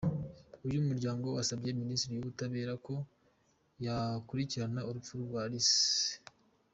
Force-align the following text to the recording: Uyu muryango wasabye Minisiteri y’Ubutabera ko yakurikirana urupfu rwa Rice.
Uyu 0.67 0.79
muryango 0.87 1.25
wasabye 1.35 1.69
Minisiteri 1.81 2.13
y’Ubutabera 2.15 2.73
ko 2.85 2.93
yakurikirana 3.85 4.81
urupfu 4.89 5.13
rwa 5.23 5.43
Rice. 5.51 6.03